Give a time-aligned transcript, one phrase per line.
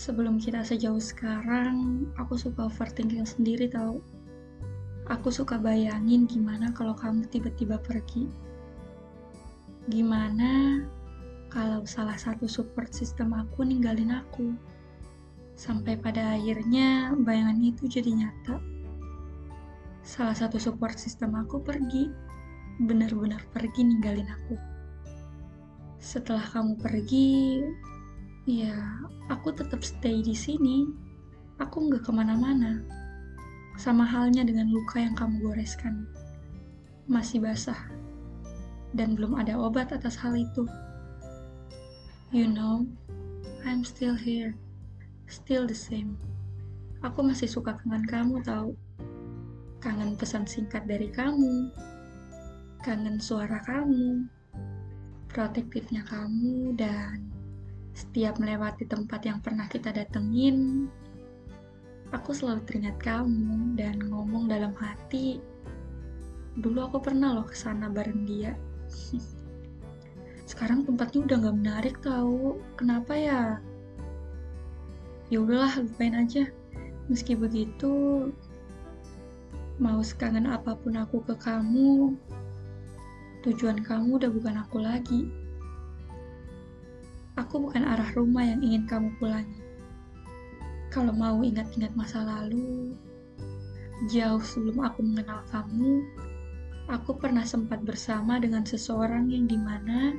[0.00, 4.00] Sebelum kita sejauh sekarang, aku suka overthinking sendiri tau.
[5.12, 8.24] Aku suka bayangin gimana kalau kamu tiba-tiba pergi.
[9.92, 10.80] Gimana
[11.52, 14.56] kalau salah satu support system aku ninggalin aku.
[15.52, 18.56] Sampai pada akhirnya bayangan itu jadi nyata.
[20.00, 22.08] Salah satu support system aku pergi,
[22.88, 24.56] benar-benar pergi ninggalin aku.
[26.00, 27.60] Setelah kamu pergi,
[28.48, 28.76] ya
[29.28, 30.88] aku tetap stay di sini.
[31.60, 32.80] Aku nggak ke mana-mana.
[33.76, 36.08] Sama halnya dengan luka yang kamu goreskan.
[37.04, 37.76] Masih basah.
[38.96, 40.64] Dan belum ada obat atas hal itu.
[42.32, 42.88] You know,
[43.64, 44.56] I'm still here.
[45.28, 46.16] Still the same.
[47.00, 48.74] Aku masih suka kangen kamu tahu.
[49.80, 51.72] Kangen pesan singkat dari kamu.
[52.82, 54.26] Kangen suara kamu.
[55.30, 57.29] Protektifnya kamu dan
[58.00, 60.88] setiap melewati tempat yang pernah kita datengin,
[62.16, 65.36] aku selalu teringat kamu dan ngomong dalam hati,
[66.56, 68.56] dulu aku pernah loh ke sana bareng dia.
[70.50, 72.58] Sekarang tempatnya udah gak menarik tahu.
[72.74, 73.42] Kenapa ya?
[75.30, 76.50] Ya udahlah, lupain aja.
[77.06, 78.26] Meski begitu,
[79.78, 82.18] mau sekangen apa pun aku ke kamu,
[83.46, 85.30] tujuan kamu udah bukan aku lagi.
[87.40, 89.64] Aku bukan arah rumah yang ingin kamu pulangi.
[90.92, 92.92] Kalau mau ingat-ingat masa lalu,
[94.12, 96.04] jauh sebelum aku mengenal kamu,
[96.92, 100.12] aku pernah sempat bersama dengan seseorang yang di mana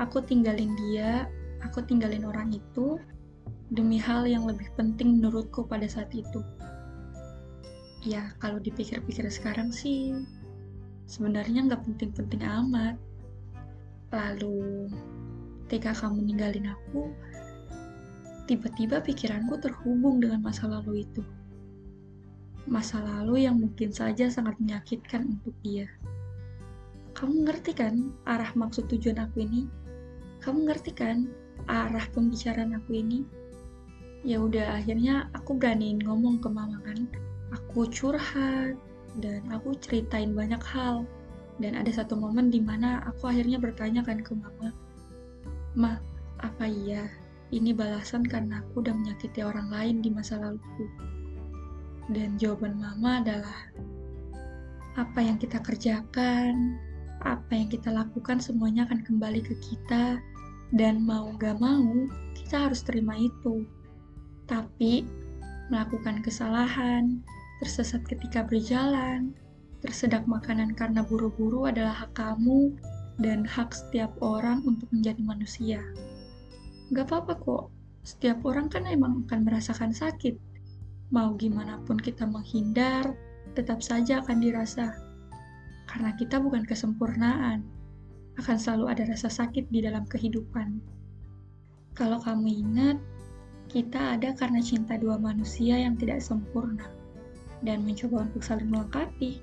[0.00, 1.30] aku tinggalin dia,
[1.62, 2.98] aku tinggalin orang itu,
[3.70, 6.42] demi hal yang lebih penting menurutku pada saat itu.
[8.02, 10.12] Ya, kalau dipikir-pikir sekarang sih,
[11.06, 12.98] sebenarnya nggak penting-penting amat.
[14.12, 14.88] Lalu,
[15.64, 17.08] ketika kamu ninggalin aku,
[18.44, 21.24] tiba-tiba pikiranku terhubung dengan masa lalu itu.
[22.68, 25.88] Masa lalu yang mungkin saja sangat menyakitkan untuk dia.
[27.16, 29.64] Kamu ngerti kan arah maksud tujuan aku ini?
[30.44, 31.28] Kamu ngerti kan
[31.64, 33.24] arah pembicaraan aku ini?
[34.24, 37.08] Ya udah, akhirnya aku beraniin ngomong ke mama kan.
[37.52, 38.76] Aku curhat
[39.20, 41.08] dan aku ceritain banyak hal.
[41.62, 44.74] Dan ada satu momen di mana aku akhirnya bertanya kan ke mama,
[45.74, 45.98] Ma,
[46.38, 47.10] apa iya
[47.50, 50.86] ini balasan karena aku udah menyakiti orang lain di masa laluku?
[52.14, 53.58] Dan jawaban mama adalah,
[54.94, 56.78] apa yang kita kerjakan,
[57.26, 60.22] apa yang kita lakukan semuanya akan kembali ke kita,
[60.70, 62.06] dan mau gak mau,
[62.38, 63.66] kita harus terima itu.
[64.46, 65.02] Tapi,
[65.74, 67.18] melakukan kesalahan,
[67.58, 69.34] tersesat ketika berjalan,
[69.82, 72.72] tersedak makanan karena buru-buru adalah hak kamu
[73.22, 75.80] dan hak setiap orang untuk menjadi manusia.
[76.90, 77.64] Gak apa-apa kok,
[78.04, 80.36] setiap orang kan emang akan merasakan sakit.
[81.14, 83.14] Mau gimana pun kita menghindar,
[83.54, 84.92] tetap saja akan dirasa.
[85.86, 87.62] Karena kita bukan kesempurnaan,
[88.42, 90.82] akan selalu ada rasa sakit di dalam kehidupan.
[91.94, 92.98] Kalau kamu ingat,
[93.70, 96.90] kita ada karena cinta dua manusia yang tidak sempurna
[97.62, 99.38] dan mencoba untuk saling melengkapi.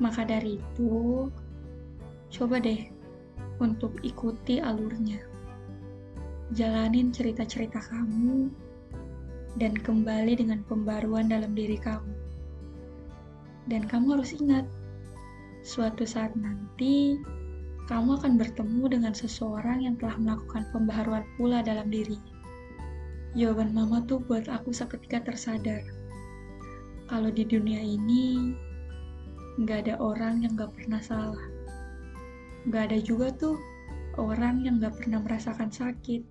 [0.00, 1.28] Maka dari itu,
[2.30, 2.86] Coba deh
[3.58, 5.18] untuk ikuti alurnya.
[6.54, 8.50] Jalanin cerita-cerita kamu
[9.58, 12.14] dan kembali dengan pembaruan dalam diri kamu.
[13.66, 14.62] Dan kamu harus ingat,
[15.66, 17.18] suatu saat nanti
[17.90, 22.18] kamu akan bertemu dengan seseorang yang telah melakukan pembaharuan pula dalam diri.
[23.34, 25.82] Jawaban mama tuh buat aku seketika tersadar.
[27.10, 28.54] Kalau di dunia ini,
[29.58, 31.49] nggak ada orang yang nggak pernah salah.
[32.68, 33.56] Gak ada juga tuh
[34.20, 36.28] orang yang gak pernah merasakan sakit.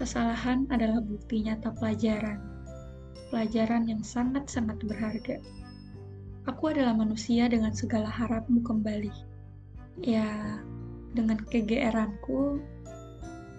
[0.00, 2.40] Kesalahan adalah bukti nyata pelajaran.
[3.28, 5.36] Pelajaran yang sangat-sangat berharga.
[6.48, 9.12] Aku adalah manusia dengan segala harapmu kembali.
[10.00, 10.56] Ya,
[11.12, 12.62] dengan kegeeranku,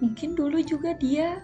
[0.01, 1.43] mungkin dulu juga dia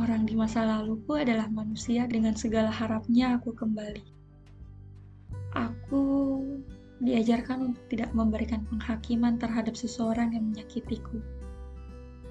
[0.00, 4.06] orang di masa laluku adalah manusia dengan segala harapnya aku kembali.
[5.54, 6.02] Aku
[7.02, 11.18] diajarkan untuk tidak memberikan penghakiman terhadap seseorang yang menyakitiku.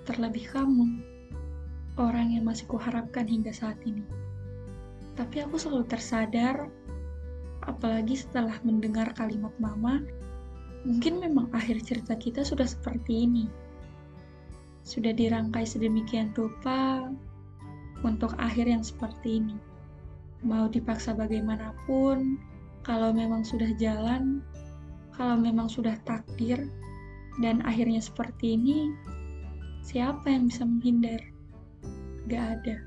[0.07, 1.03] Terlebih kamu,
[1.99, 4.03] orang yang masih kuharapkan hingga saat ini.
[5.13, 6.71] Tapi aku selalu tersadar,
[7.67, 10.01] apalagi setelah mendengar kalimat mama,
[10.87, 13.45] mungkin memang akhir cerita kita sudah seperti ini.
[14.83, 17.07] Sudah dirangkai sedemikian rupa
[18.03, 19.55] untuk akhir yang seperti ini.
[20.43, 22.35] Mau dipaksa bagaimanapun,
[22.83, 24.43] kalau memang sudah jalan,
[25.15, 26.67] kalau memang sudah takdir,
[27.39, 28.91] dan akhirnya seperti ini,
[29.81, 31.19] siapa yang bisa menghindar?
[32.27, 32.77] Gak ada.